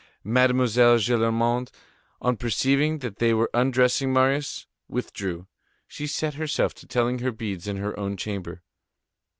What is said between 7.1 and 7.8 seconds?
her beads in